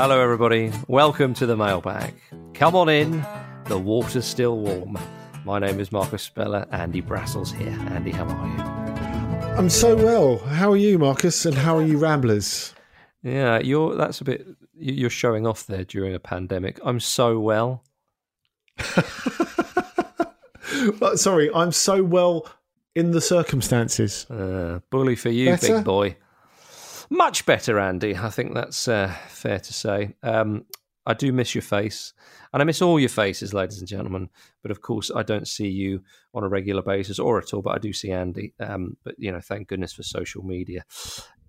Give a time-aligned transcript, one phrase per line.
[0.00, 0.70] Hello, everybody.
[0.86, 2.14] Welcome to the mailbag.
[2.54, 3.26] Come on in.
[3.64, 4.96] The water's still warm.
[5.44, 6.68] My name is Marcus Speller.
[6.70, 7.76] Andy Brassell's here.
[7.90, 8.62] Andy, how are you?
[9.58, 10.38] I'm so well.
[10.38, 11.44] How are you, Marcus?
[11.46, 12.76] And how are you, Ramblers?
[13.24, 13.96] Yeah, you're.
[13.96, 14.46] That's a bit.
[14.72, 16.78] You're showing off there during a pandemic.
[16.84, 17.82] I'm so well.
[21.16, 22.48] Sorry, I'm so well
[22.94, 24.30] in the circumstances.
[24.30, 25.78] Uh, bully for you, Better?
[25.78, 26.16] big boy.
[27.10, 28.16] Much better, Andy.
[28.16, 30.14] I think that's uh, fair to say.
[30.22, 30.64] Um,
[31.06, 32.12] I do miss your face,
[32.52, 34.28] and I miss all your faces, ladies and gentlemen.
[34.62, 36.02] But of course, I don't see you
[36.34, 37.62] on a regular basis or at all.
[37.62, 38.52] But I do see Andy.
[38.60, 40.84] Um, but you know, thank goodness for social media.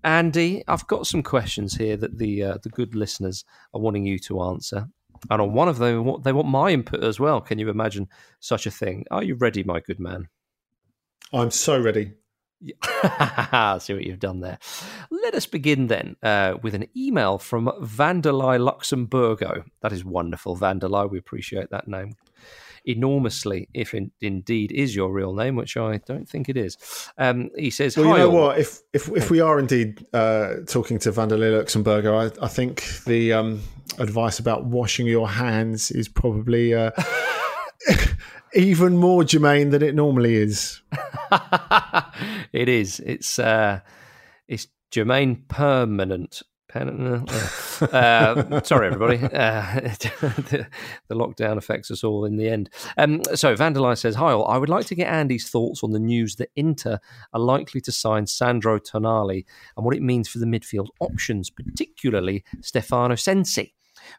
[0.02, 4.18] Andy, I've got some questions here that the uh, the good listeners are wanting you
[4.20, 4.88] to answer.
[5.30, 7.42] And on one of them, what- they want my input as well.
[7.42, 8.08] Can you imagine
[8.40, 9.04] such a thing?
[9.12, 10.30] Are you ready, my good man?
[11.34, 12.14] I'm so ready.
[12.62, 13.78] Yeah.
[13.80, 14.60] See what you've done there.
[15.10, 19.64] Let us begin then uh, with an email from Vanderlei Luxemburgo.
[19.82, 21.10] That is wonderful, Vanderlei.
[21.10, 22.16] We appreciate that name
[22.86, 26.78] enormously, if in, indeed is your real name, which I don't think it is.
[27.18, 28.60] Um, he says, Well, you know all." what?
[28.60, 33.34] If if if we are indeed uh, talking to Vanderlei Luxemburger, I, I think the
[33.34, 33.62] um,
[34.00, 36.92] advice about washing your hands is probably uh,
[38.54, 40.82] even more germane than it normally is.
[42.54, 43.00] it is.
[43.00, 43.82] It's uh,
[44.48, 46.42] it's Jermaine Permanent.
[46.76, 47.26] Uh,
[47.92, 49.18] uh, sorry, everybody.
[49.24, 50.68] Uh, the,
[51.08, 52.70] the lockdown affects us all in the end.
[52.98, 54.48] Um, so, Vanderlei says, Hi, all.
[54.48, 57.00] I would like to get Andy's thoughts on the news that Inter
[57.34, 62.44] are likely to sign Sandro Tonali and what it means for the midfield options, particularly
[62.62, 63.74] Stefano Sensi.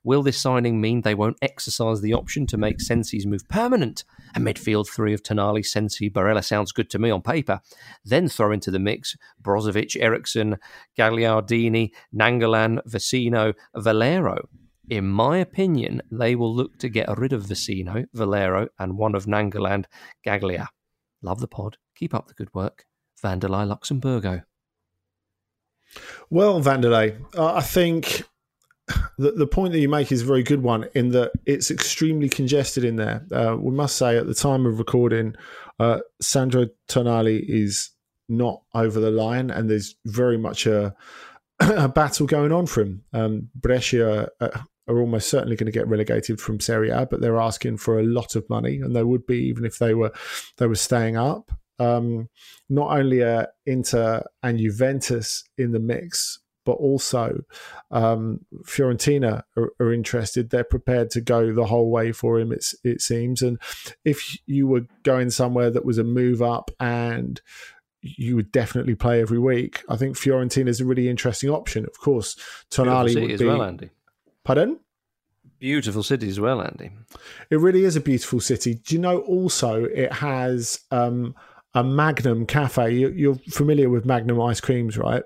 [0.04, 4.04] Will this signing mean they won't exercise the option to make Sensi's move permanent?
[4.34, 7.60] A midfield three of Tonali, Sensi, Barella sounds good to me on paper.
[8.04, 10.56] Then throw into the mix Brozovic, Eriksen,
[10.98, 14.48] Gagliardini, Nainggolan, Vecino, Valero.
[14.88, 19.26] In my opinion, they will look to get rid of Vecino, Valero, and one of
[19.26, 19.84] Nangoland,
[20.26, 20.66] Gaglia.
[21.22, 21.76] Love the pod.
[21.94, 22.86] Keep up the good work.
[23.22, 24.42] Vanderlei Luxemburgo.
[26.28, 28.22] Well, Vanderlei, uh, I think
[29.20, 32.28] the, the point that you make is a very good one in that it's extremely
[32.28, 33.26] congested in there.
[33.30, 35.34] Uh, we must say at the time of recording,
[35.78, 37.90] uh, Sandro Tonali is
[38.30, 40.94] not over the line, and there's very much a,
[41.60, 43.04] a battle going on for him.
[43.12, 47.38] Um, Brescia uh, are almost certainly going to get relegated from Serie A, but they're
[47.38, 50.12] asking for a lot of money, and they would be even if they were
[50.56, 51.52] they were staying up.
[51.78, 52.30] Um,
[52.70, 57.42] not only are Inter and Juventus in the mix, but also
[57.90, 60.50] um, Fiorentina are, are, interested.
[60.50, 62.52] They're prepared to go the whole way for him.
[62.52, 63.58] It's it seems, and
[64.04, 67.40] if you were going somewhere that was a move up and
[68.02, 71.84] you would definitely play every week, I think Fiorentina is a really interesting option.
[71.84, 72.36] Of course,
[72.70, 73.46] Tonali would as be.
[73.46, 73.90] well, Andy.
[74.44, 74.78] Pardon?
[75.58, 76.90] Beautiful city as well, Andy.
[77.50, 78.74] It really is a beautiful city.
[78.74, 79.18] Do you know?
[79.20, 81.34] Also, it has um,
[81.74, 82.94] a Magnum cafe.
[82.94, 85.22] You, you're familiar with Magnum ice creams, right?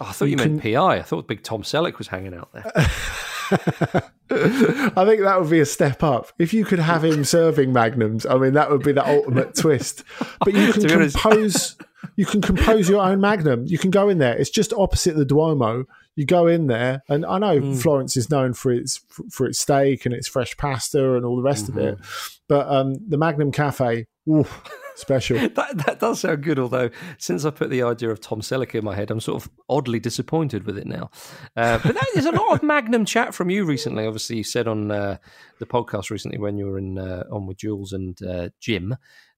[0.00, 0.98] Oh, I thought you, You meant can- PI.
[0.98, 2.70] I thought Big Tom Selleck was hanging out there.
[4.30, 6.32] I think that would be a step up.
[6.38, 10.04] If you could have him serving magnums, I mean, that would be the ultimate twist.
[10.44, 11.76] But you can To be honest- compose,
[12.16, 13.64] you can compose your own magnum.
[13.66, 14.36] You can go in there.
[14.36, 15.84] It's just opposite the Duomo.
[16.14, 17.74] You go in there, and I know Hmm.
[17.74, 19.00] Florence is known for its
[19.30, 21.94] for its steak and its fresh pasta and all the rest of it.
[21.96, 22.36] Mm-hmm.
[22.48, 24.62] But um, the Magnum Cafe, oof,
[24.98, 25.38] special.
[25.58, 28.84] That, that does sound good, although since I put the idea of Tom Selleck in
[28.84, 31.10] my head, I'm sort of oddly disappointed with it now.
[31.56, 34.06] Uh, but there's a lot of Magnum chat from you recently.
[34.06, 35.16] Obviously, you said on uh,
[35.58, 38.96] the podcast recently when you were in uh, on with Jules and uh, Jim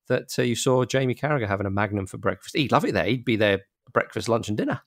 [0.08, 2.56] that uh, you saw Jamie Carragher having a Magnum for breakfast.
[2.56, 3.06] He'd love it there.
[3.06, 3.60] He'd be there
[3.92, 4.82] breakfast, lunch, and dinner.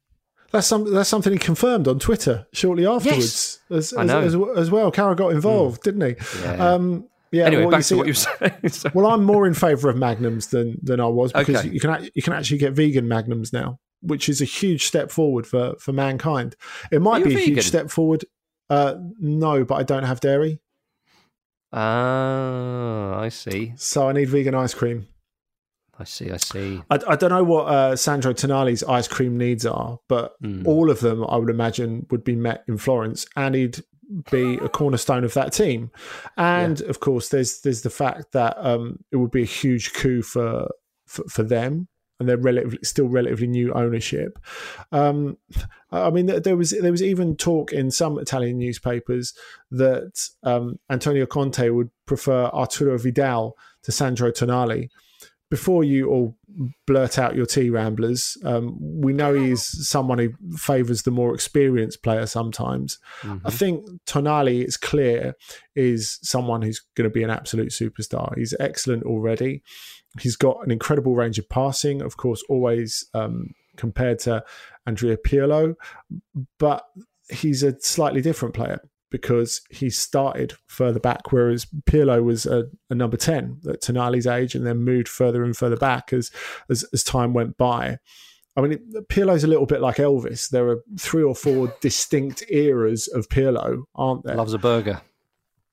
[0.52, 4.22] That's some, that's something he confirmed on Twitter shortly afterwards as, I as, know.
[4.22, 4.92] as, as well.
[4.92, 6.42] Carragher got involved, didn't he?
[6.44, 6.74] Yeah.
[6.74, 7.46] Um, yeah.
[7.48, 8.16] anyway, well, back you to what you were
[8.62, 8.70] saying.
[8.70, 11.70] So- Well, I'm more in favour of magnums than than I was because Okay.
[11.70, 15.46] you can you can actually get vegan magnums now, which is a huge step forward
[15.46, 16.56] for for mankind.
[16.92, 18.24] It might be a huge step forward.
[18.70, 20.62] Uh, no, but I don't have dairy,
[21.72, 23.74] Ah, I see.
[23.78, 25.08] so I need vegan ice cream.
[25.98, 26.32] I see.
[26.32, 26.82] I see.
[26.90, 30.64] I, I don't know what uh, Sandro Tonali's ice cream needs are, but Hmm.
[30.66, 33.84] all of them I would imagine would be met in Florence, and he'd
[34.32, 35.92] be a cornerstone of that team.
[36.38, 40.22] And of course, there's there's the fact that um, it would be a huge coup
[40.22, 40.70] for
[41.06, 41.88] for, for them.
[42.20, 44.40] And they're relatively still relatively new ownership.
[44.92, 45.38] Um,
[45.92, 49.34] I mean, there there was there was even talk in some Italian newspapers
[49.72, 54.90] that um, Antonio Conte would prefer Arturo Vidal to Sandro Tonali
[55.50, 56.38] before you all
[56.88, 62.04] blurt out your tea ramblers, um, we know he's someone who favours the more experienced
[62.04, 63.00] player sometimes.
[63.22, 63.48] Mm-hmm.
[63.48, 65.36] I think Tonali, it's clear,
[65.76, 68.38] is someone who's going to be an absolute superstar.
[68.38, 69.64] He's excellent already.
[70.20, 74.44] He's got an incredible range of passing, of course, always um, compared to
[74.86, 75.76] Andrea Pirlo,
[76.60, 76.84] but
[77.30, 78.80] he's a slightly different player
[79.14, 84.56] because he started further back, whereas Pirlo was a, a, number 10 at Tonali's age
[84.56, 86.32] and then moved further and further back as,
[86.68, 88.00] as, as time went by.
[88.58, 88.80] I mean,
[89.10, 90.50] Pirlo's a little bit like Elvis.
[90.50, 94.36] There are three or four distinct eras of Pirlo, aren't there?
[94.36, 95.00] Loves a burger.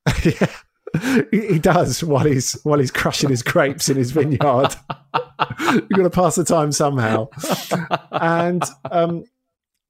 [0.22, 4.74] yeah, he, does while he's while he's crushing his grapes in his vineyard.
[5.70, 7.28] You've got to pass the time somehow.
[8.10, 9.24] And um,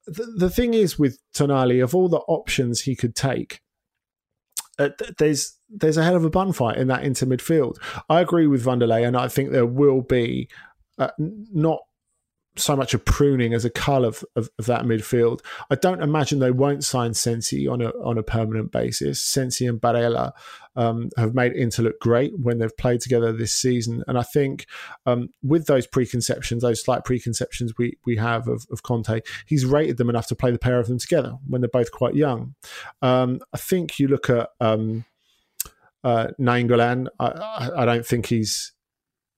[0.06, 3.60] the, the thing is with Tonali, of all the options he could take,
[4.78, 7.76] uh, there's there's a hell of a bun fight in that into midfield.
[8.08, 10.48] I agree with Vanderlei, and I think there will be
[10.98, 11.80] uh, not
[12.60, 15.40] so much a pruning as a cull of, of, of, that midfield.
[15.70, 19.20] I don't imagine they won't sign Sensi on a on a permanent basis.
[19.22, 20.32] Sensi and Barella
[20.76, 24.66] um, have made Inter look great when they've played together this season, and I think
[25.06, 29.96] um, with those preconceptions, those slight preconceptions we we have of, of, Conte, he's rated
[29.96, 32.54] them enough to play the pair of them together when they're both quite young.
[33.02, 35.04] Um, I think you look at um,
[36.04, 36.28] uh.
[36.38, 38.72] I, I, I don't think he's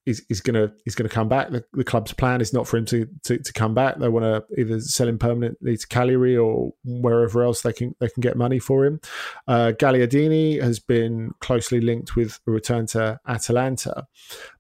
[0.04, 1.50] he's, he's gonna he's gonna come back.
[1.50, 3.98] The, the, club's plan is not for him to, to, to come back.
[3.98, 8.08] They want to either sell him permanently to Cagliari or wherever else they can they
[8.08, 9.00] can get money for him.
[9.46, 14.06] Uh, Gagliardini has been closely linked with a return to Atalanta.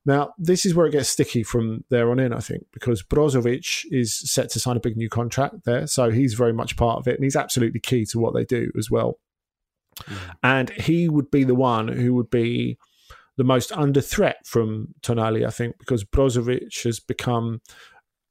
[0.04, 3.84] Now this is where it gets sticky from there on in, I think, because Brozovic
[3.90, 7.08] is set to sign a big new contract there, so he's very much part of
[7.08, 9.18] it, and he's absolutely key to what they do as well.
[10.00, 10.16] Mm.
[10.42, 12.78] And he would be the one who would be
[13.36, 17.60] the most under threat from Tonali, I think, because Brozovic has become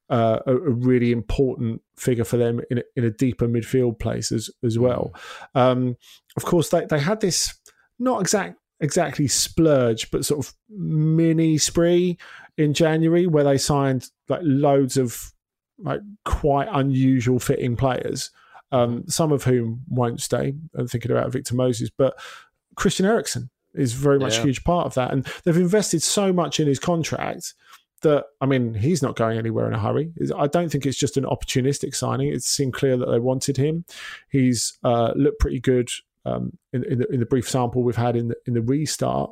[0.10, 4.32] uh, a, a, really important figure for them in a, in a deeper midfield place
[4.32, 5.16] as, as well.
[5.56, 5.96] Um,
[6.36, 7.58] of course, they, they had this
[7.98, 12.18] not exact exactly splurge, but sort of mini spree
[12.58, 15.32] in January where they signed like loads of
[15.80, 18.32] like quite unusual fitting players,
[18.72, 20.54] um, some of whom won't stay.
[20.76, 22.20] I'm thinking about Victor Moses, but
[22.76, 24.42] Christian Eriksen is very much yeah.
[24.42, 25.12] a huge part of that.
[25.12, 27.54] And they've invested so much in his contract
[28.02, 30.12] that I mean, he's not going anywhere in a hurry.
[30.36, 32.30] I don't think it's just an opportunistic signing.
[32.30, 33.86] It seemed clear that they wanted him.
[34.30, 35.90] He's uh, looked pretty good
[36.26, 39.32] um, in, in the, in, the, brief sample we've had in the, in the restart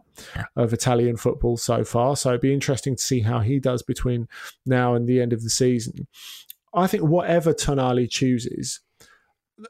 [0.56, 2.16] of Italian football so far.
[2.16, 4.28] So it'd be interesting to see how he does between
[4.66, 6.08] now and the end of the season.
[6.74, 8.80] I think whatever Tonali chooses,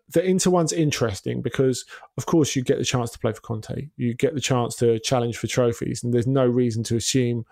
[0.10, 1.86] the Inter one's interesting because,
[2.18, 3.90] of course, you get the chance to play for Conte.
[3.98, 7.46] You get the chance to challenge for trophies, and there's no reason to assume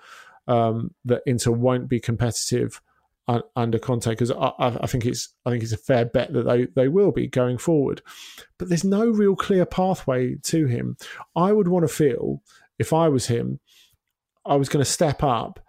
[0.48, 2.82] um, that Inter won't be competitive
[3.28, 6.44] un- under Conte because I, I, think it's I think it's a fair bet that
[6.44, 8.02] they they will be going forward.
[8.58, 10.98] But there's no real clear pathway to him.
[11.36, 12.42] I would want to feel
[12.80, 13.60] if I was him,
[14.46, 15.60] I was going to step up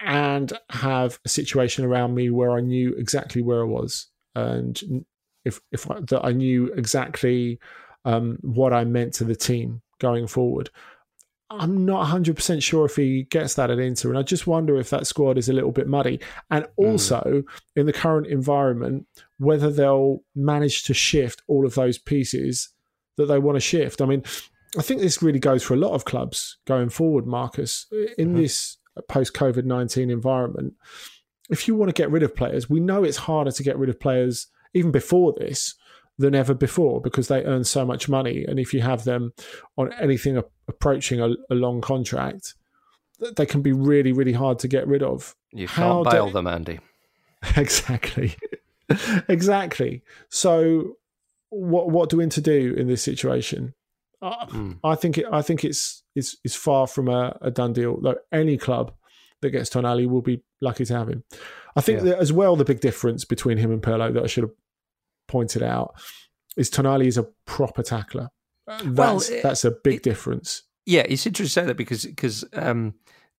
[0.00, 5.04] and have a situation around me where I knew exactly where I was and
[5.44, 7.58] if if I, that I knew exactly
[8.04, 10.70] um, what I meant to the team going forward.
[11.50, 14.10] I'm not 100% sure if he gets that at Inter.
[14.10, 16.20] And I just wonder if that squad is a little bit muddy.
[16.50, 16.84] And hmm.
[16.84, 17.44] also, mm.
[17.74, 19.06] in the current environment,
[19.38, 22.68] whether they'll manage to shift all of those pieces
[23.16, 24.02] that they want to shift.
[24.02, 24.22] I mean,
[24.78, 27.86] I think this really goes for a lot of clubs going forward, Marcus.
[28.18, 28.42] In mm-hmm.
[28.42, 28.76] this
[29.08, 30.74] post COVID 19 environment,
[31.48, 33.88] if you want to get rid of players, we know it's harder to get rid
[33.88, 35.74] of players even before this
[36.18, 38.44] than ever before because they earn so much money.
[38.44, 39.32] And if you have them
[39.76, 42.54] on anything approaching a, a long contract,
[43.36, 45.34] they can be really, really hard to get rid of.
[45.52, 46.32] You can't How bail do...
[46.34, 46.80] them, Andy.
[47.56, 48.34] exactly,
[49.28, 50.02] exactly.
[50.28, 50.96] So,
[51.50, 53.74] what what do Inter do in this situation?
[54.20, 54.78] Uh, mm.
[54.82, 58.00] I think it, I think it's it's it's far from a, a done deal.
[58.00, 58.92] Though any club
[59.40, 61.22] that gets Tonali will be lucky to have him.
[61.76, 62.04] I think yeah.
[62.06, 64.54] that as well, the big difference between him and Pirlo that I should have
[65.28, 65.94] pointed out
[66.56, 68.28] is Tonali is a proper tackler.
[68.66, 70.64] That's well, that's a big it, difference.
[70.84, 72.94] Yeah, it's interesting to say that because because um,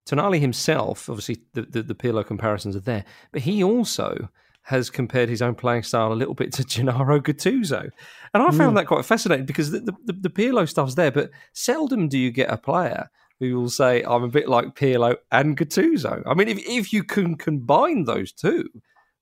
[0.09, 4.29] Tonali himself, obviously, the, the the Pirlo comparisons are there, but he also
[4.63, 7.89] has compared his own playing style a little bit to Gennaro Gattuso.
[8.33, 8.75] And I found mm.
[8.75, 12.51] that quite fascinating because the, the, the Pirlo stuff's there, but seldom do you get
[12.51, 16.21] a player who will say, I'm a bit like Pirlo and Gattuso.
[16.27, 18.69] I mean, if, if you can combine those two,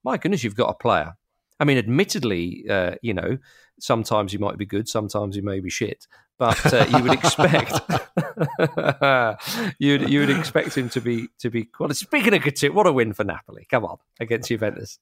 [0.04, 1.16] my goodness, you've got a player.
[1.60, 3.38] I mean, admittedly, uh, you know,
[3.80, 6.08] sometimes you might be good, sometimes you may be shit.
[6.38, 7.80] but uh, you would expect
[9.80, 11.70] you you would expect him to be to be.
[11.80, 13.66] Well, speaking of Gattuso, what a win for Napoli!
[13.70, 15.00] Come on, against Juventus.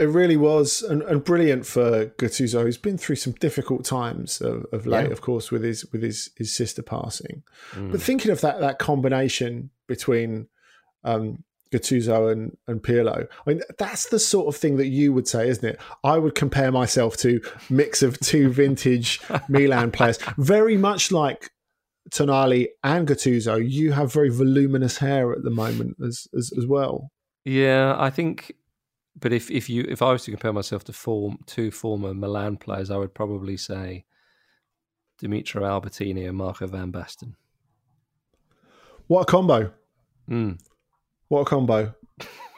[0.00, 2.64] It really was, and, and brilliant for Gattuso.
[2.64, 5.12] He's been through some difficult times of, of late, yeah.
[5.12, 7.42] of course, with his with his his sister passing.
[7.72, 7.92] Mm.
[7.92, 10.48] But thinking of that that combination between
[11.04, 13.26] um, Gattuso and, and Pirlo.
[13.46, 15.80] I mean, that's the sort of thing that you would say, isn't it?
[16.04, 21.50] I would compare myself to mix of two vintage Milan players, very much like
[22.10, 23.56] Tonali and Gattuso.
[23.68, 27.10] You have very voluminous hair at the moment as, as, as well.
[27.44, 28.54] Yeah, I think
[29.20, 32.56] but if if you if I was to compare myself to form two former Milan
[32.56, 34.04] players, I would probably say
[35.18, 37.34] Demetrio Albertini and Marco van Basten.
[39.06, 39.72] What a combo!
[40.30, 40.58] Mm.
[41.28, 41.94] What a combo.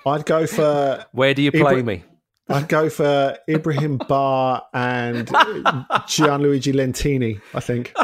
[0.07, 1.05] I'd go for.
[1.13, 2.05] Where do you play Ibra- me?
[2.49, 5.29] I'd go for Ibrahim Ba and
[6.09, 7.95] Gianluigi Lentini, I think.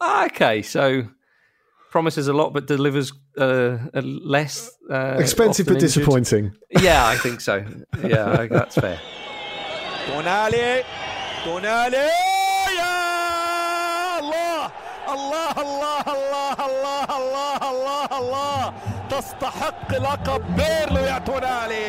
[0.00, 1.04] Ah, okay, so
[1.90, 4.70] promises a lot but delivers uh, less.
[4.90, 6.52] Uh, Expensive but disappointing.
[6.70, 7.64] Yeah, I think so.
[8.02, 8.98] Yeah, that's fair.
[10.06, 10.82] Tonali,
[11.44, 12.08] Tonali,
[14.18, 14.72] Allah,
[15.06, 18.87] Allah, Allah, Allah, Allah, Allah, Allah, Allah.
[19.10, 21.86] تستحق لقب بيرلو يا تونالي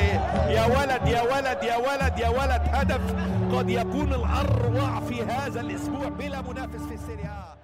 [0.55, 3.15] يا ولد يا ولد يا ولد يا ولد هدف
[3.55, 7.59] قد يكون الأروع في هذا الأسبوع بلا منافس في السيريا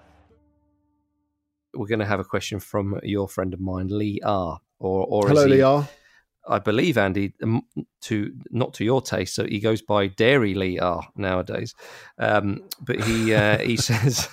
[1.77, 4.59] we're going to have a question from your friend of mine, Lee R.
[4.79, 5.85] Or, or hello, he, Lee R.
[6.47, 7.63] I believe Andy, um,
[8.01, 11.73] to not to your taste, so he goes by Dairy Lee R nowadays.
[12.19, 14.29] Um, but he uh, he says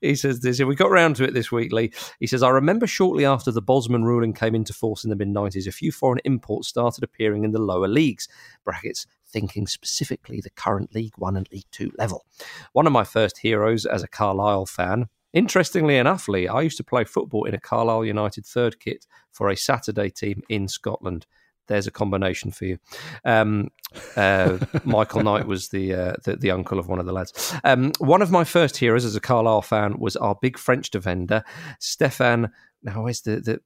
[0.00, 0.60] he says this.
[0.60, 1.92] We got round to it this week, Lee.
[2.20, 5.28] He says I remember shortly after the Bosman ruling came into force in the mid
[5.28, 8.28] nineties, a few foreign imports started appearing in the lower leagues.
[8.64, 12.24] Brackets thinking specifically the current League One and League Two level.
[12.72, 16.84] One of my first heroes as a Carlisle fan Interestingly enough, Lee, I used to
[16.84, 21.26] play football in a Carlisle United third kit for a Saturday team in Scotland.
[21.68, 22.78] There's a combination for you.
[23.24, 23.68] Um,
[24.16, 27.54] uh, Michael Knight was the, uh, the, the uncle of one of the lads.
[27.64, 31.44] Um, one of my first heroes as a Carlisle fan was our big French defender,
[31.78, 32.50] Stefan.
[32.82, 33.60] Now, where's the, the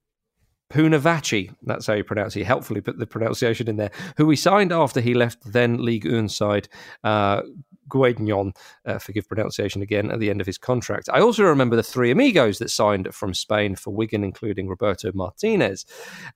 [0.71, 2.41] Pounewatchy, that's how you pronounce it.
[2.41, 3.93] He Helpfully put the pronunciation in there.
[4.17, 6.69] Who we signed after he left then League One side
[7.05, 7.43] uh,
[7.89, 11.09] Guignon, uh, forgive pronunciation again, at the end of his contract.
[11.13, 15.85] I also remember the three amigos that signed from Spain for Wigan, including Roberto Martinez.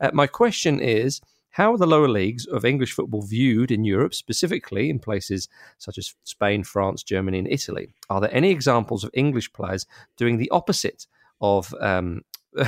[0.00, 4.14] Uh, my question is how are the lower leagues of English football viewed in Europe,
[4.14, 7.92] specifically in places such as Spain, France, Germany, and Italy?
[8.08, 11.06] Are there any examples of English players doing the opposite
[11.40, 12.22] of um,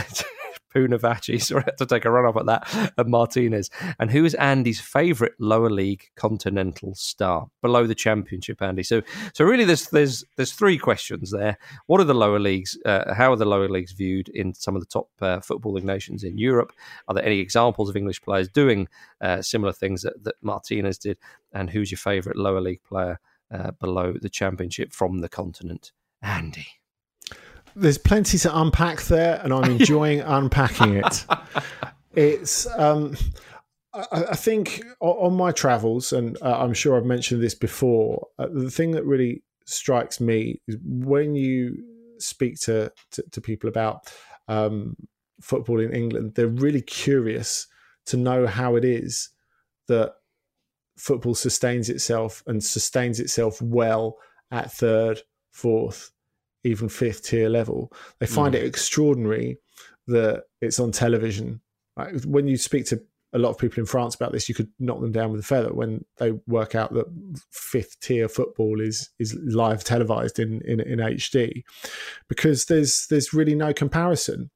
[0.75, 1.41] Pounewatchy.
[1.43, 2.93] Sorry, I had to take a run off at that.
[2.97, 3.71] And Martinez.
[3.99, 8.83] And who is Andy's favourite lower league continental star below the championship, Andy?
[8.83, 9.03] So,
[9.35, 11.59] so really, there's there's there's three questions there.
[11.87, 12.79] What are the lower leagues?
[12.85, 16.25] Uh, how are the lower leagues viewed in some of the top uh, footballing nations
[16.25, 16.73] in Europe?
[17.09, 18.89] Are there any examples of English players doing
[19.21, 21.19] uh, similar things that, that Martinez did?
[21.53, 23.21] And who's your favourite lower league player
[23.53, 26.82] uh, below the championship from the continent, Andy?
[27.75, 31.26] There's plenty to unpack there, and I'm enjoying unpacking it.
[32.14, 33.17] It's, um,
[33.95, 38.49] I, I, think, on my travels, and uh, I'm sure I've mentioned this before, uh,
[38.52, 41.83] the thing that really strikes me is when you
[42.19, 44.12] speak to, to, to people about
[44.49, 44.95] um,
[45.41, 47.67] football in England, they're really curious
[48.07, 49.31] to know how it is
[49.88, 50.12] that
[50.97, 54.19] football sustains itself and sustains itself well
[54.50, 56.12] at third, fourth,
[56.64, 57.92] even fifth tier level.
[58.19, 58.59] They find mm.
[58.59, 59.59] it extraordinary
[60.07, 61.61] that it's on television.
[61.97, 63.02] Like when you speak to
[63.33, 65.45] a lot of people in France about this, you could knock them down with a
[65.45, 67.07] feather when they work out that
[67.50, 71.62] fifth tier football is is live televised in in, in HD,
[72.28, 74.50] because there's there's really no comparison.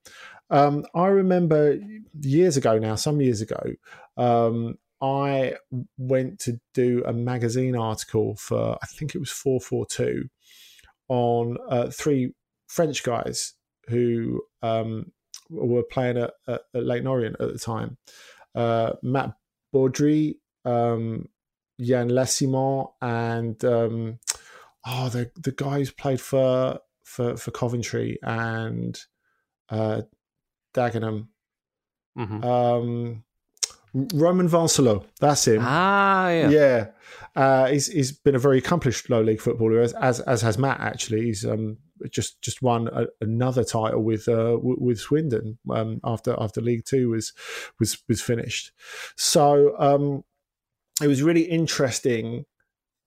[0.51, 1.79] Um, I remember
[2.21, 3.73] years ago now, some years ago,
[4.17, 5.55] um, I
[5.99, 10.29] went to do a magazine article for I think it was four four two
[11.09, 12.33] on uh, three
[12.67, 13.55] French guys
[13.89, 15.13] who um,
[15.51, 17.97] were playing at, at, Orient at the time.
[18.55, 19.35] Uh, Matt
[19.73, 21.29] Baudry, um,
[21.79, 24.19] Yann Lassimont, and um,
[24.87, 28.99] oh, the the guy who's played for for, for Coventry and
[29.69, 30.03] uh,
[30.75, 31.29] Dagenham.
[32.19, 32.45] Mm-hmm.
[32.45, 33.25] Um,
[34.15, 35.63] Romain Vincelot, that's him.
[35.63, 36.49] Ah, yeah.
[36.51, 36.87] Yeah.
[37.35, 40.81] Uh, he's he's been a very accomplished low league footballer, as as, as has Matt.
[40.81, 41.79] Actually, he's um,
[42.11, 47.11] just just won a, another title with uh, with Swindon um, after after League Two
[47.11, 47.33] was
[47.79, 48.73] was was finished.
[49.17, 50.25] So um,
[51.03, 52.45] it was really interesting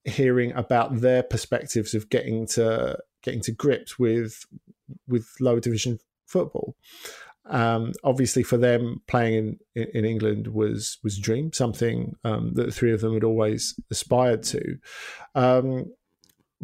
[0.05, 4.45] hearing about their perspectives of getting to getting to grips with
[5.07, 6.75] with lower division football.
[7.49, 12.67] Um, obviously, for them, playing in, in England was was a dream, something um, that
[12.67, 14.77] the three of them had always aspired to.
[15.35, 15.93] Um,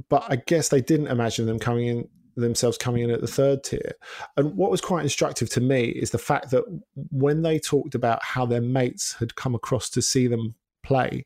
[0.09, 3.63] but I guess they didn't imagine them coming in themselves coming in at the third
[3.63, 3.93] tier.
[4.35, 6.65] And what was quite instructive to me is the fact that
[7.11, 11.25] when they talked about how their mates had come across to see them play,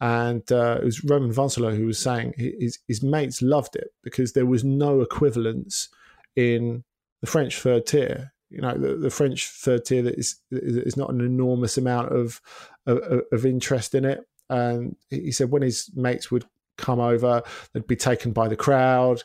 [0.00, 4.32] and uh, it was Romain Vincelot who was saying his, his mates loved it because
[4.32, 5.88] there was no equivalence
[6.34, 6.82] in
[7.20, 8.32] the French third tier.
[8.52, 12.40] You know, the, the French third tier that is is not an enormous amount of,
[12.86, 14.20] of, of interest in it.
[14.50, 16.44] And he said when his mates would
[16.76, 17.42] come over,
[17.72, 19.22] they'd be taken by the crowd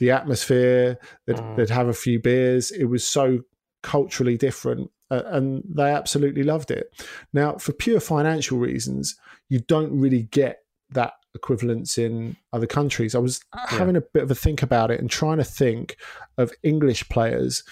[0.00, 0.98] the atmosphere.
[1.26, 1.56] They'd, mm.
[1.56, 2.72] they'd have a few beers.
[2.72, 3.40] It was so
[3.82, 6.92] culturally different, uh, and they absolutely loved it.
[7.32, 9.16] Now, for pure financial reasons,
[9.48, 13.14] you don't really get that equivalence in other countries.
[13.14, 13.78] I was yeah.
[13.78, 15.96] having a bit of a think about it and trying to think
[16.36, 17.62] of English players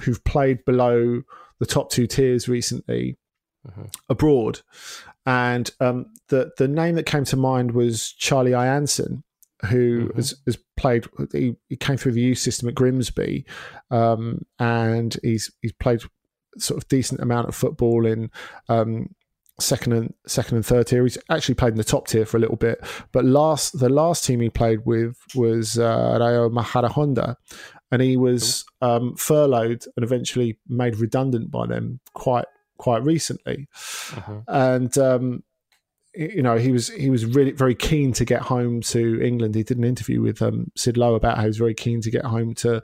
[0.00, 1.22] who've played below
[1.58, 3.18] the top two tiers recently
[3.66, 3.84] mm-hmm.
[4.08, 4.60] abroad.
[5.26, 9.22] And um, the the name that came to mind was Charlie I'Anson,
[9.66, 10.16] who mm-hmm.
[10.16, 11.06] has, has, played.
[11.32, 13.44] He, he, came through the youth system at Grimsby,
[13.90, 16.02] um, and he's he's played
[16.58, 18.30] sort of decent amount of football in
[18.68, 19.14] um,
[19.60, 21.02] second and second and third tier.
[21.02, 22.80] He's actually played in the top tier for a little bit,
[23.12, 27.36] but last the last team he played with was uh, Rayo Majadahonda,
[27.90, 32.46] and he was um, furloughed and eventually made redundant by them quite
[32.78, 33.68] quite recently,
[34.16, 34.40] uh-huh.
[34.48, 35.42] and um,
[36.14, 39.54] you know, he was he was really very keen to get home to England.
[39.54, 42.10] He did an interview with um, Sid Lowe about how he was very keen to
[42.10, 42.82] get home to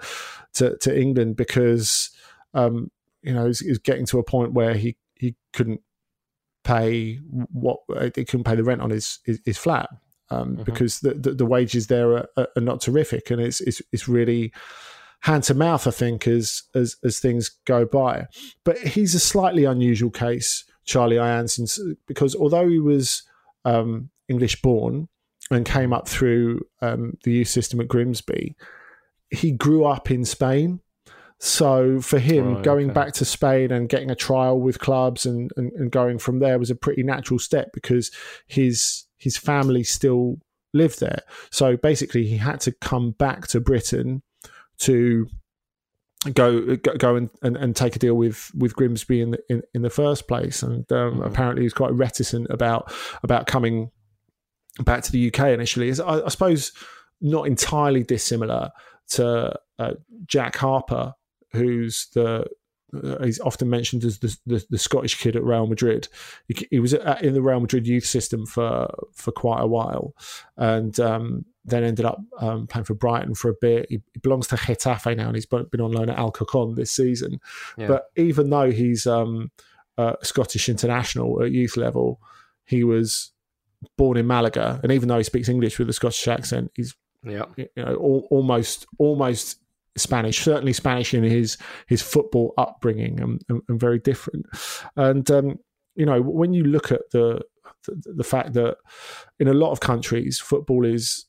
[0.55, 2.11] to, to England because
[2.55, 2.91] um,
[3.23, 5.81] you know he was getting to a point where he he couldn't
[6.63, 7.17] pay
[7.53, 7.81] what
[8.15, 9.89] he couldn't pay the rent on his his, his flat
[10.31, 10.63] um, mm-hmm.
[10.63, 14.53] because the, the, the wages there are, are, not terrific, and it's it's it's really
[15.21, 15.87] hand to mouth.
[15.87, 18.27] I think as as as things go by,
[18.65, 23.23] but he's a slightly unusual case Charlie I'Anson because although he was
[23.65, 25.09] um, English born
[25.51, 28.57] and came up through um, the youth system at Grimsby,
[29.31, 30.81] he grew up in Spain.
[31.39, 32.95] So for him, right, going okay.
[32.95, 36.59] back to Spain and getting a trial with clubs and, and, and, going from there
[36.59, 38.11] was a pretty natural step because
[38.47, 40.39] his his family still
[40.73, 41.21] lived there.
[41.51, 44.23] So basically, he had to come back to Britain
[44.79, 45.29] to
[46.33, 49.83] go go and, and, and, take a deal with with Grimsby in the in, in
[49.83, 51.23] the first place, and um, mm-hmm.
[51.23, 53.91] apparently he's quite reticent about about coming
[54.81, 55.93] back to the UK initially.
[56.01, 56.73] I, I suppose
[57.21, 58.71] not entirely dissimilar
[59.09, 59.93] to uh,
[60.27, 61.15] Jack Harper,
[61.53, 62.47] who's the
[62.95, 66.09] uh, he's often mentioned as the, the, the, Scottish kid at Real Madrid.
[66.47, 70.15] He, he was at, in the Real Madrid youth system for for quite a while,
[70.57, 73.87] and um, then ended up um, playing for Brighton for a bit.
[73.89, 77.41] He, he, belongs to Getafe now, and he's been on loan at Alcorcon this season.
[77.77, 77.89] Yeah.
[77.89, 79.51] But even though he's um,
[79.99, 82.21] a Scottish international at youth level,
[82.65, 83.33] he was
[83.99, 87.45] born in Malaga, and even though he speaks English with a Scottish accent, he's yeah.
[87.57, 89.59] you know all, almost almost
[89.97, 94.47] Spanish, certainly Spanish in his his football upbringing, and, and, and very different.
[94.97, 95.59] And um,
[95.97, 97.41] you know when you look at the,
[97.85, 98.77] the the fact that
[99.41, 101.27] in a lot of countries football is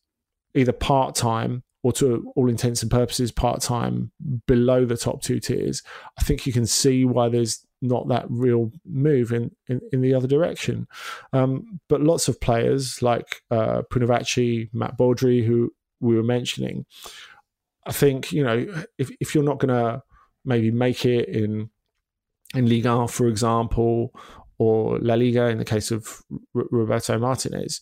[0.57, 4.11] either part time or to all intents and purposes part time
[4.47, 5.83] below the top two tiers,
[6.19, 10.13] I think you can see why there's not that real move in, in, in the
[10.13, 10.87] other direction.
[11.31, 16.85] Um, but lots of players like uh, Pounewatchy, Matt Baudry, who we were mentioning,
[17.85, 18.65] I think, you know,
[18.97, 20.01] if, if you're not going to
[20.43, 21.69] maybe make it in
[22.55, 24.13] in Liga, for example,
[24.57, 26.21] or La Liga in the case of
[26.55, 27.81] R- Roberto Martinez,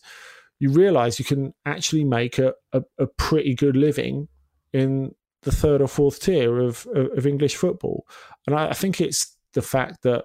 [0.58, 4.28] you realize you can actually make a, a, a, pretty good living
[4.72, 8.06] in the third or fourth tier of, of, of English football.
[8.46, 10.24] And I, I, think it's the fact that,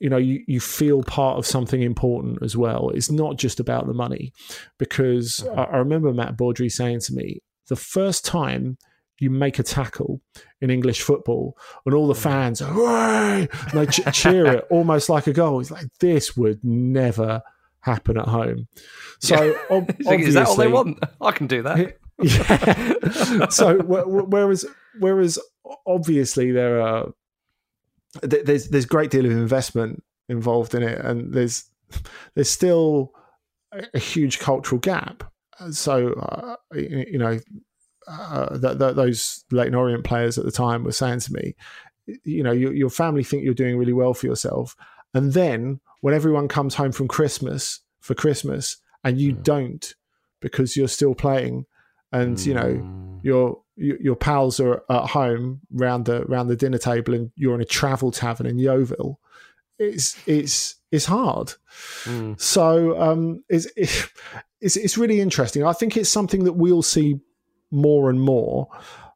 [0.00, 2.90] you know, you, you feel part of something important as well.
[2.90, 4.32] It's not just about the money.
[4.78, 5.46] Because.
[5.56, 8.78] I, I remember Matt Baudry saying to me, the first time
[9.22, 10.20] you make a tackle
[10.60, 12.22] in English football, and all the mm.
[12.22, 13.48] fans, hooray!
[13.70, 15.60] And they ch- cheer it almost like a goal.
[15.60, 17.40] It's like this would never
[17.82, 18.68] happen at home.
[19.20, 20.98] So ob- is that all they want?
[21.20, 21.96] I can do that.
[22.20, 23.48] yeah.
[23.50, 24.66] so whereas
[24.98, 25.38] whereas
[25.86, 27.12] obviously there are
[28.20, 31.70] there's there's a great deal of investment involved in it, and there's
[32.34, 33.12] there's still
[33.94, 35.22] a huge cultural gap.
[35.70, 37.38] So uh, you know.
[38.08, 41.54] Uh, that, that those Leyton Orient players at the time were saying to me,
[42.24, 44.74] you know, your, your family think you're doing really well for yourself,
[45.14, 49.42] and then when everyone comes home from Christmas for Christmas and you mm.
[49.42, 49.94] don't
[50.40, 51.66] because you're still playing,
[52.12, 52.46] and mm.
[52.46, 53.18] you know, hmm.
[53.22, 57.54] your your your pals are at home round the round the dinner table, and you're
[57.54, 59.18] in a travel tavern in Yeovil.
[59.78, 61.54] It's it's it's hard.
[62.04, 62.38] Mm.
[62.40, 65.64] So um, it's, it's it's really interesting.
[65.64, 67.20] I think it's something that we'll see
[67.70, 68.68] more and more.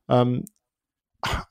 [0.09, 0.45] Um,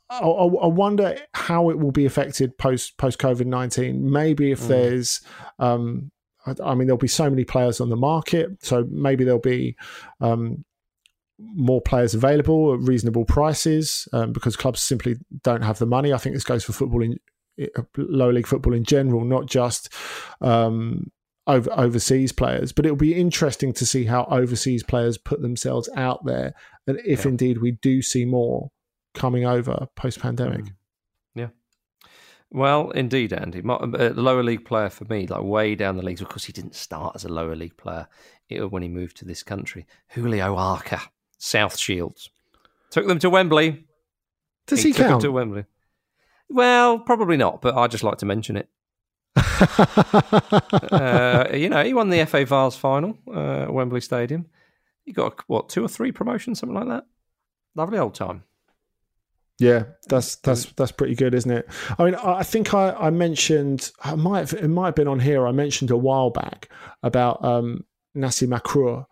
[0.09, 4.09] I, I, wonder how it will be affected post post COVID nineteen.
[4.11, 4.67] Maybe if Mm.
[4.67, 5.21] there's,
[5.59, 6.11] um,
[6.45, 9.75] I, I mean, there'll be so many players on the market, so maybe there'll be
[10.21, 10.63] um,
[11.39, 16.13] more players available at reasonable prices um, because clubs simply don't have the money.
[16.13, 17.17] I think this goes for football in
[17.97, 19.91] lower league football in general, not just
[20.41, 21.11] um,
[21.47, 22.71] over, overseas players.
[22.71, 26.53] But it'll be interesting to see how overseas players put themselves out there,
[26.87, 27.29] and if Yeah.
[27.31, 28.71] indeed we do see more
[29.15, 30.65] coming over post pandemic.
[30.65, 30.73] Mm.
[31.35, 31.47] Yeah.
[32.51, 33.61] Well, indeed, Andy.
[33.61, 36.21] My, uh, lower league player for me, like way down the leagues.
[36.21, 38.07] Of course, he didn't start as a lower league player
[38.49, 39.85] it, when he moved to this country.
[40.09, 41.01] Julio Arca,
[41.37, 42.29] South Shields.
[42.91, 43.85] Took them to Wembley.
[44.67, 45.21] Does he, them count?
[45.21, 45.65] to Wembley.
[46.49, 48.69] Well, probably not, but I just like to mention it.
[49.35, 54.45] uh, you know, he won the FA Vase final uh, at Wembley Stadium.
[55.03, 57.05] He got what two or three promotions, something like that.
[57.75, 58.43] Lovely old time.
[59.59, 61.67] Yeah, that's that's that's pretty good, isn't it?
[61.97, 65.19] I mean, I think I, I mentioned I might have, it might have been on
[65.19, 65.47] here.
[65.47, 66.69] I mentioned a while back
[67.03, 69.05] about um, Nassim Akrour,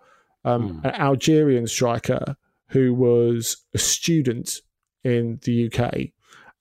[0.44, 0.88] um, Hmm.
[0.88, 2.36] an Algerian striker
[2.68, 4.60] who was a student
[5.06, 6.12] in the UK,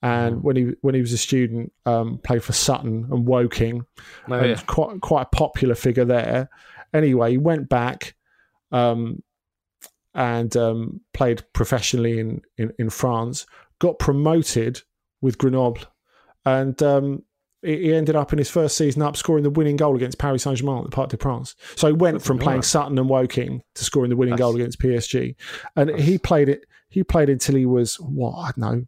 [0.01, 0.41] and Hmm.
[0.41, 3.85] when he when he was a student, um, played for Sutton and Woking,
[4.29, 4.61] Oh, and yeah.
[4.65, 6.49] quite quite a popular figure there.
[6.93, 8.15] Anyway, he went back
[8.71, 9.21] um,
[10.13, 13.45] and um, played professionally in, in, in France.
[13.79, 14.81] Got promoted
[15.21, 15.81] with Grenoble,
[16.45, 17.23] and um,
[17.61, 20.57] he ended up in his first season up scoring the winning goal against Paris Saint
[20.57, 21.55] Germain at the Parc des Princes.
[21.75, 22.65] So he went from playing Alright.
[22.65, 25.35] Sutton and Woking to scoring the winning That's- goal against PSG,
[25.75, 26.65] and that's- he played it.
[26.89, 28.83] He played until he was what I don't know,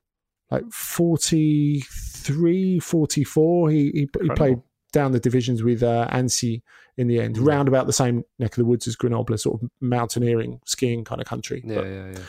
[0.51, 3.69] like 43, 44.
[3.69, 4.61] He he, he played
[4.95, 6.63] down the divisions with uh, Annecy
[6.97, 7.45] in the end, Mm.
[7.45, 11.03] round about the same neck of the woods as Grenoble, a sort of mountaineering, skiing
[11.03, 11.61] kind of country.
[11.65, 12.19] Yeah, But, yeah, yeah.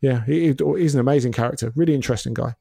[0.00, 2.54] yeah, he, he- he's an amazing character, really interesting guy.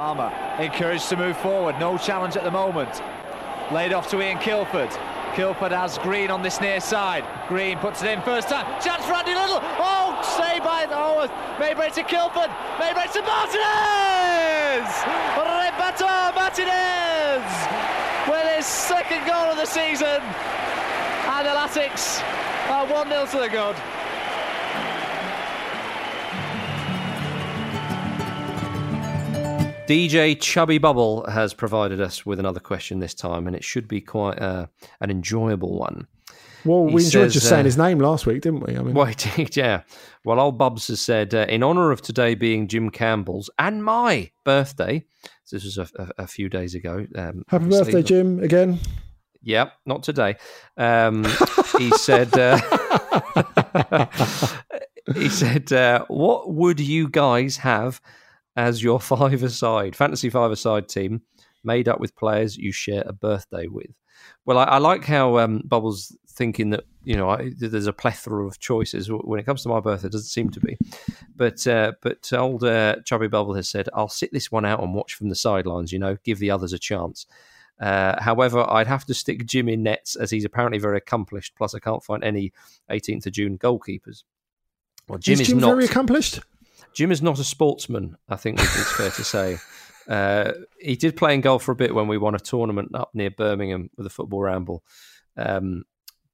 [0.00, 3.00] Armour encouraged to move forward, no challenge at the moment.
[3.72, 4.90] Laid off to Ian Kilford.
[5.36, 7.24] Kilford has Green on this near side.
[7.48, 8.66] Green puts it in first time.
[8.82, 9.60] Chance for Andy Liddell.
[9.78, 11.26] Oh, saved by the oh,
[11.60, 12.50] Maybury to Kilford.
[12.78, 14.53] Maybury to Martinez.
[14.82, 17.44] Roberto Martinez
[18.28, 20.20] with his second goal of the season.
[21.26, 22.20] And the Latics
[22.68, 23.76] are 1 0 to the good.
[29.86, 34.00] DJ Chubby Bubble has provided us with another question this time, and it should be
[34.00, 34.66] quite uh,
[35.00, 36.08] an enjoyable one.
[36.64, 38.76] Well, He we enjoyed says, just saying uh, his name last week, didn't we?
[38.76, 39.82] I mean, Well, did, yeah.
[40.24, 44.30] Well, old Bubs has said, uh, in honour of today being Jim Campbell's and my
[44.44, 45.04] birthday,
[45.44, 47.06] so this was a, a, a few days ago.
[47.14, 48.78] Um, happy birthday, Jim, again.
[49.42, 50.36] Yep, not today.
[50.78, 51.24] Um,
[51.78, 52.58] he said, uh,
[55.14, 58.00] he said, uh, what would you guys have
[58.56, 61.20] as your five-a-side, fantasy five-a-side team
[61.62, 63.90] made up with players you share a birthday with?
[64.46, 68.46] Well, I, I like how um, Bubbles thinking that you know I, there's a plethora
[68.46, 70.08] of choices when it comes to my birthday.
[70.08, 70.76] It doesn't seem to be,
[71.36, 74.94] but uh, but old uh, Chubby Bubble has said I'll sit this one out and
[74.94, 75.92] watch from the sidelines.
[75.92, 77.26] You know, give the others a chance.
[77.80, 81.54] Uh, however, I'd have to stick Jim in nets as he's apparently very accomplished.
[81.56, 82.52] Plus, I can't find any
[82.90, 84.22] 18th of June goalkeepers.
[85.08, 85.70] Well, Jim is is Jim not.
[85.70, 86.40] very accomplished?
[86.94, 88.16] Jim is not a sportsman.
[88.28, 89.58] I think it's fair to say.
[90.06, 93.10] Uh, he did play in goal for a bit when we won a tournament up
[93.14, 94.84] near Birmingham with a football ramble.
[95.36, 95.84] Um,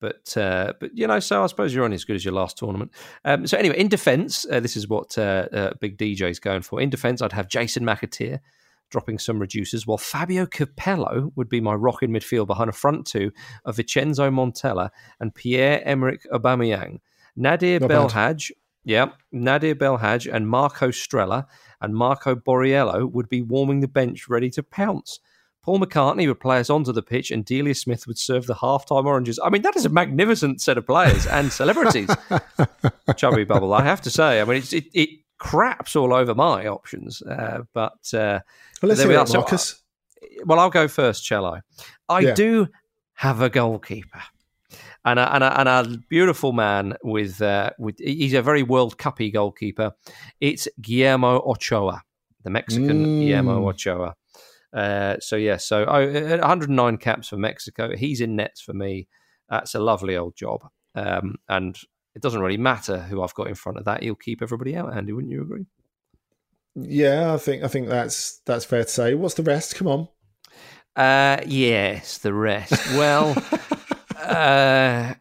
[0.01, 2.59] but uh, but you know, so I suppose you're only as good as your last
[2.59, 2.91] tournament.
[3.25, 6.63] Um, so anyway, in defence, uh, this is what uh, uh, Big DJ is going
[6.63, 6.81] for.
[6.81, 8.41] In defence, I'd have Jason McAteer
[8.91, 13.07] dropping some reducers, while Fabio Capello would be my rock in midfield behind a front
[13.07, 13.31] two
[13.65, 16.99] of Vincenzo Montella and Pierre Emerick Aubameyang.
[17.37, 17.99] Nadir Not bad.
[17.99, 18.51] Belhadj,
[18.85, 21.47] yeah, Nadir Belhadj and Marco Strella
[21.81, 25.21] and Marco Borriello would be warming the bench ready to pounce.
[25.63, 29.05] Paul McCartney would play us onto the pitch and Delia Smith would serve the halftime
[29.05, 29.39] oranges.
[29.43, 32.09] I mean, that is a magnificent set of players and celebrities.
[33.17, 34.41] Chubby Bubble, I have to say.
[34.41, 37.21] I mean, it, it craps all over my options.
[37.23, 38.41] Uh, but uh,
[38.83, 39.25] Well, let's There we are.
[39.25, 39.83] it, So, Marcus.
[40.47, 41.61] well, I'll go first, shall I?
[42.09, 42.35] I Yeah.
[42.35, 42.69] do
[43.15, 44.23] have a goalkeeper.
[45.05, 48.99] And a, and, a, and a beautiful man with uh, with he's a very World
[48.99, 49.93] Cuppy goalkeeper.
[50.41, 52.03] It's Guillermo Ochoa,
[52.45, 53.21] the Mexican Mm.
[53.27, 54.15] Guillermo Ochoa.
[54.73, 57.97] Uh, so yeah, so oh, uh, 109 caps for Mexico.
[57.97, 59.09] He's in nets for me.
[59.49, 60.69] That's a lovely old job.
[60.95, 61.77] Um, and
[62.15, 64.03] it doesn't really matter who I've got in front of that.
[64.03, 65.13] He'll keep everybody out, Andy.
[65.13, 65.67] Wouldn't you agree?
[66.77, 69.15] Yeah, I think I think that's that's fair to say.
[69.15, 69.75] What's the rest?
[69.75, 70.09] Come on.
[70.97, 72.73] Uh, yes, the rest.
[72.97, 73.31] Well,
[74.17, 75.15] uh,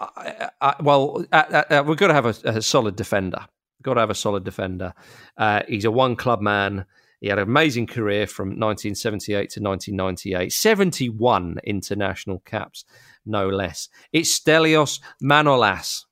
[0.00, 3.46] I, I, well, uh, uh, we've got to have a, a solid defender.
[3.82, 4.94] Got to have a solid defender.
[5.36, 6.84] Uh, he's a one club man.
[7.20, 12.84] He had an amazing career from 1978 to 1998, 71 international caps,
[13.26, 13.88] no less.
[14.12, 16.04] It's Stelios Manolas.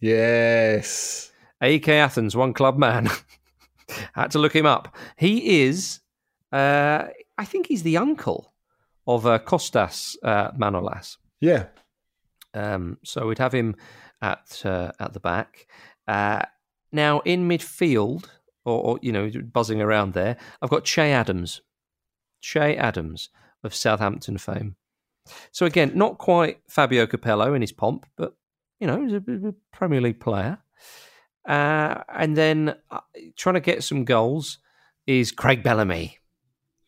[0.00, 1.30] Yes.
[1.62, 3.08] AEK Athens, one club man.
[4.14, 4.96] Had to look him up.
[5.16, 6.00] He is,
[6.52, 7.04] uh,
[7.38, 8.52] I think he's the uncle
[9.06, 11.18] of uh, Kostas uh, Manolas.
[11.40, 11.66] Yeah.
[12.54, 13.76] Um, so we'd have him
[14.22, 15.66] at uh, at the back.
[16.08, 16.42] Uh,
[16.90, 18.24] now in midfield,
[18.66, 21.62] or, or, you know, buzzing around there, I've got Che Adams.
[22.40, 23.30] Che Adams
[23.64, 24.76] of Southampton fame.
[25.52, 28.34] So again, not quite Fabio Capello in his pomp, but
[28.80, 30.58] you know, he's a, Premier League player.
[31.48, 33.00] Uh, and then uh,
[33.36, 34.58] trying to get some goals
[35.06, 36.18] is Craig Bellamy.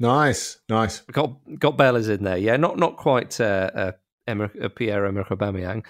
[0.01, 1.01] Nice, nice.
[1.01, 2.57] Got got Bellas in there, yeah.
[2.57, 3.93] Not not quite uh, uh,
[4.29, 5.85] Emer- uh, Pierre Emerick Aubameyang.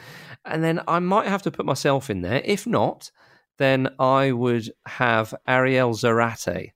[0.44, 2.40] And then I might have to put myself in there.
[2.44, 3.11] If not,
[3.59, 6.73] then I would have Ariel Zarate,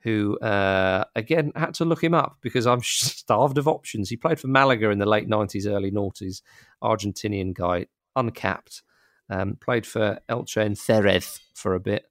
[0.00, 4.08] who uh, again had to look him up because I'm starved of options.
[4.08, 6.42] He played for Malaga in the late '90s, early noughties.
[6.82, 8.82] Argentinian guy, uncapped.
[9.28, 12.06] Um, played for Elche and Jerez for a bit,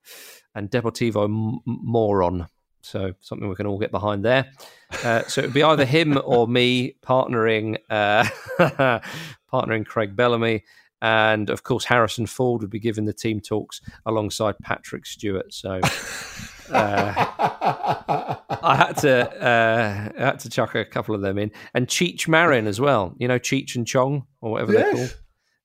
[0.53, 2.47] and Deportivo M- Moron.
[2.81, 4.45] So something we can all get behind there.
[5.03, 8.25] Uh, so it'd be either him or me partnering uh,
[9.51, 10.63] partnering Craig Bellamy,
[11.05, 15.53] and of course Harrison Ford would be giving the team talks alongside Patrick Stewart.
[15.53, 15.79] So.
[16.71, 17.13] Uh,
[18.63, 22.27] I had to uh, I had to chuck a couple of them in, and Cheech
[22.27, 23.13] Marin as well.
[23.19, 24.81] You know Cheech and Chong or whatever Yes.
[24.83, 25.17] they're called.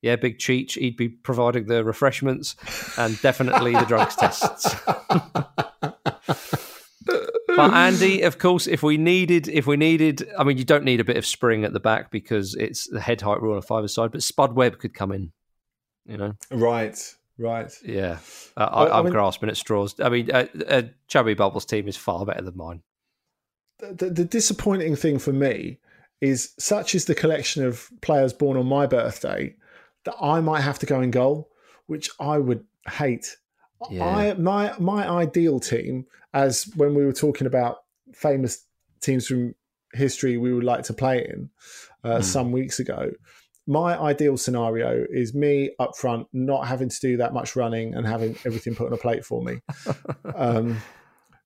[0.03, 0.73] Yeah, Big Cheech.
[0.79, 2.55] He'd be providing the refreshments
[2.99, 4.75] and definitely the drugs tests.
[7.69, 11.01] but Andy, of course, if we needed, if we needed, I mean, you don't need
[11.01, 13.63] a bit of spring at the back because it's the head height rule on a
[13.63, 14.13] five side.
[14.13, 15.33] But Spud Webb could come in.
[16.07, 16.99] You know, Right,
[17.39, 17.73] right.
[17.85, 18.19] yeah.
[18.57, 19.95] Uh, I, I I'm mean- grasping at straws.
[20.01, 22.83] I mean, uh, uh, Chubby Bubbles' team is far better than mine.
[23.79, 25.79] The, the disappointing thing for me
[26.21, 29.55] is such is the collection of players born on my birthday
[30.05, 31.49] that I might have to go in goal,
[31.87, 33.37] which I would hate.
[33.91, 34.05] Yeah.
[34.05, 37.79] I my my ideal team, as when we were talking about
[38.15, 38.65] famous
[39.01, 39.55] teams from
[39.93, 41.51] history we would like to play in
[42.05, 42.23] uh, Hmm.
[42.23, 43.11] some weeks ago.
[43.67, 48.07] My ideal scenario is me up front, not having to do that much running and
[48.07, 49.61] having everything put on a plate for me.
[50.35, 50.79] um,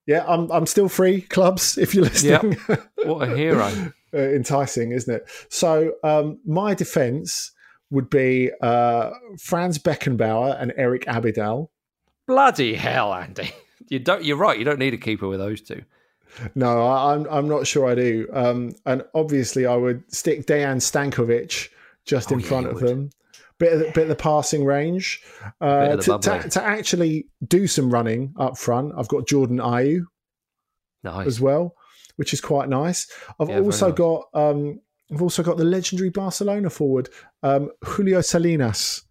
[0.07, 1.77] yeah, I'm I'm still free, clubs.
[1.79, 2.57] If you're listening,
[3.05, 3.93] What a hero!
[4.15, 5.29] uh, enticing, isn't it?
[5.51, 7.53] So um, my defence
[7.91, 11.69] would be uh, Franz Beckenbauer and Eric Abidal.
[12.27, 13.51] Bloody hell, Andy!
[13.89, 14.25] You don't.
[14.25, 14.59] You're right.
[14.59, 15.83] You don't need a keeper with those two.
[16.55, 18.27] No, I, I'm I'm not sure I do.
[18.33, 21.69] Um, and obviously, I would stick Dejan Stankovic
[22.05, 22.87] just Oh, in yeah, front of would.
[22.89, 23.11] them.
[23.59, 25.23] Bit of, the- bit of the passing range
[25.61, 28.93] uh, to, to, to actually do some running up front.
[28.99, 30.07] I've got Jordan Ayew
[31.05, 31.27] Nice.
[31.29, 31.77] as well,
[32.17, 33.07] which is quite nice.
[33.39, 33.97] I've Yeah, also nice.
[33.97, 34.81] got um,
[35.13, 37.11] I've also got the legendary Barcelona forward
[37.45, 39.03] um, Julio Salinas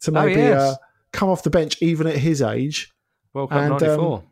[0.00, 0.60] to Oh, maybe yes.
[0.60, 0.76] uh,
[1.12, 2.92] come off the bench even at his age,
[3.36, 4.22] World Cup and, um,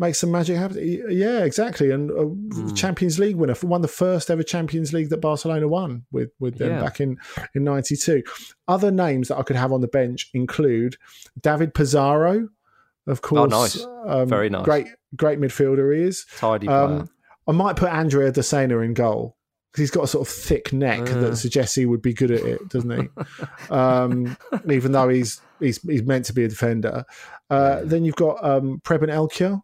[0.00, 0.78] make some magic happen.
[1.10, 1.90] Yeah, exactly.
[1.90, 2.74] And Hmm.
[2.74, 6.70] Champions League winner, won the first ever Champions League that Barcelona won with with them
[6.70, 6.80] Yeah.
[6.82, 7.16] back in
[7.54, 8.22] in '92.
[8.68, 10.96] Other names that I could have on the bench include
[11.40, 12.48] David Pizarro,
[13.06, 13.40] of course.
[13.40, 13.86] Oh, nice.
[14.06, 14.64] Um, Very nice.
[14.64, 16.26] Great, great midfielder he is.
[16.36, 16.78] Tidy player.
[16.78, 17.10] Um,
[17.48, 19.36] I might put Andrea Dossena in goal
[19.72, 21.20] because he's got a sort of thick neck Uh.
[21.22, 23.08] that suggests he would be good at it, doesn't he?
[23.70, 24.36] um,
[24.70, 27.04] even though he's he's he's meant to be a defender.
[27.50, 27.80] Uh.
[27.84, 29.60] Then you've got um, Preben Elkjær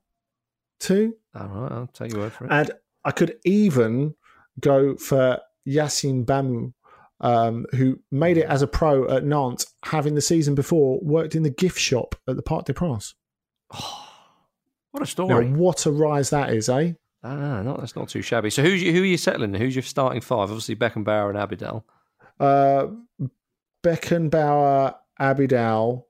[0.80, 2.50] too, All right, I'll take your word for it.
[2.52, 2.70] and
[3.04, 4.14] I could even
[4.60, 6.72] go for Yassine Bammou.
[7.20, 11.42] Um, who made it as a pro at Nantes, having the season before worked in
[11.42, 13.14] the gift shop at the Parc des Princes.
[13.70, 15.48] what a Now, story!
[15.48, 16.92] what a rise that is, eh?
[17.22, 18.50] Ah, no, that's not too shabby.
[18.50, 19.54] So who's you, who are you settling?
[19.54, 20.50] Who's your starting five?
[20.50, 21.84] Obviously Beckenbauer and Abidal.
[22.38, 22.88] Uh,
[23.82, 26.04] Beckenbauer, Abidal,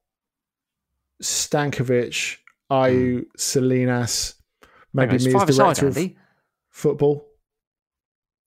[1.23, 2.37] Stankovic,
[2.71, 4.35] Ayew, Salinas,
[4.93, 6.17] maybe me five as director of Andy.
[6.71, 7.27] football.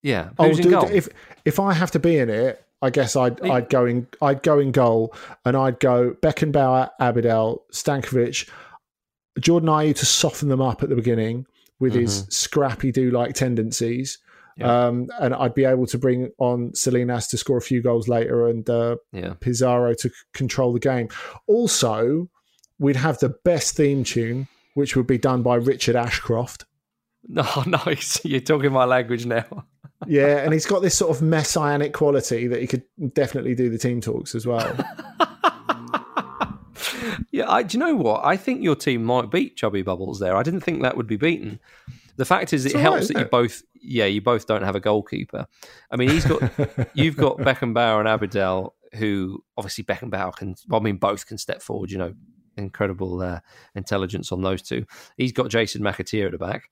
[0.04, 0.30] Yeah.
[0.38, 0.90] Oh, Who's in dude, goal?
[0.92, 1.10] if
[1.46, 4.60] if I have to be in it, I guess I'd I'd go in I'd go
[4.60, 5.14] in goal,
[5.46, 8.50] and I'd go Beckenbauer, Abidal, Stankovic,
[9.40, 11.46] Jordan Ayew to soften them up at the beginning
[11.80, 12.32] with his Mm-hmm.
[12.32, 14.20] scrappy do like tendencies.
[14.58, 14.88] Yeah.
[14.88, 18.48] Um, and I'd be able to bring on Salinas to score a few goals later
[18.48, 19.34] and uh, yeah.
[19.40, 21.10] Pizarro to c- control the game.
[21.46, 22.28] Also,
[22.80, 26.66] we'd have the best theme tune, which would be done by Richard Ashcroft.
[27.36, 28.24] Oh, nice.
[28.24, 29.66] You're talking my language now.
[30.08, 33.78] yeah, and he's got this sort of messianic quality that he could definitely do the
[33.78, 34.74] team talks as well.
[37.32, 38.24] yeah, I, do you know what?
[38.24, 40.38] I think your team might beat Chubby Bubbles there.
[40.38, 41.60] I didn't think that would be beaten.
[42.16, 44.76] The fact is, it it's helps right, that you both, yeah, you both don't have
[44.76, 45.48] a goalkeeper.
[45.92, 46.42] I mean, he's got,
[46.94, 51.62] you've got Beckenbauer and Abidal, who obviously Beckenbauer can, well, I mean, both can step
[51.62, 51.92] forward.
[51.92, 52.13] You know,
[52.58, 53.39] incredible uh,
[53.76, 54.86] intelligence on those two.
[55.17, 56.70] He's got Jason McAteer at the back.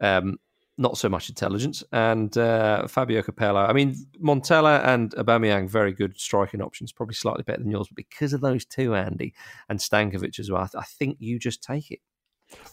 [0.00, 0.38] Um,
[0.78, 1.84] not so much intelligence.
[1.92, 3.68] And uh, Fabio Capello.
[3.68, 7.88] I mean, Montella and Aubameyang, very good striking options, probably slightly better than yours.
[7.88, 9.34] But because of those two, Andy,
[9.68, 12.00] and Stankovic as well, I, th- I think you just take it.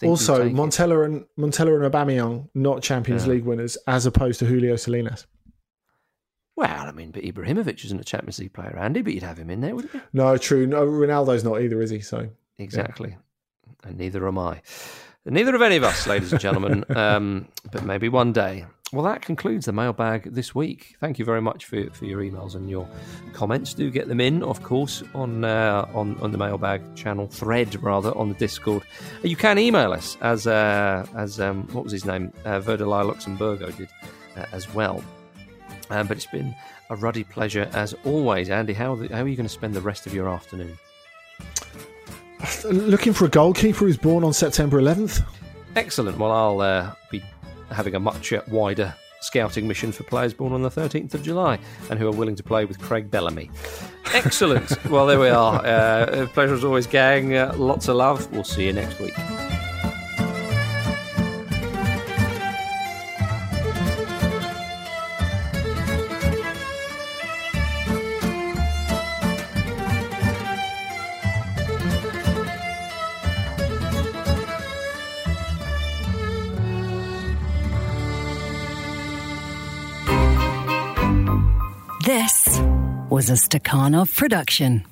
[0.02, 1.12] Also, Montella it.
[1.12, 3.34] and Montella and Aubameyang, not Champions yeah.
[3.34, 5.28] League winners, as opposed to Julio Salinas.
[6.56, 9.52] Well, I mean, but Ibrahimovic isn't a Champions League player, Andy, but you'd have him
[9.52, 10.02] in there, wouldn't you?
[10.14, 10.66] No, true.
[10.66, 12.00] No, Ronaldo's not either, is he?
[12.00, 13.90] So exactly, yeah.
[13.90, 14.62] and neither am I.
[15.26, 18.66] Neither of any of us, ladies and gentlemen, um, but maybe one day.
[18.94, 20.96] Well, that concludes the mailbag this week.
[21.02, 22.88] Thank you very much for, for your emails and your
[23.34, 23.74] comments.
[23.74, 28.18] Do get them in, of course, on uh, on on the mailbag channel thread rather
[28.18, 28.84] on the Discord.
[29.24, 33.76] You can email us as uh, as um, what was his name, uh, Vanderlei Luxemburgo
[33.76, 33.90] did
[34.38, 35.04] uh, as well.
[35.90, 36.56] Um, but it's been
[36.90, 38.74] a ruddy pleasure as always, Andy.
[38.74, 40.78] How how are you going to spend the rest of your afternoon?
[42.66, 45.24] Looking for a goalkeeper who's born on September 11th.
[45.76, 46.18] Excellent.
[46.18, 47.24] Well, I'll uh, be
[47.72, 51.60] having a much uh, wider scouting mission for players born on the 13th of July
[51.90, 53.50] and who are willing to play with Craig Bellamy.
[54.14, 54.84] Excellent.
[54.90, 55.66] well, there we are.
[55.66, 57.36] Uh, pleasure as always, gang.
[57.36, 58.32] Uh, lots of love.
[58.32, 59.14] We'll see you next week.
[83.30, 84.86] Was a Stakhanov production.